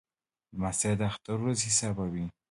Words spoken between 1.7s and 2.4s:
حسابوي.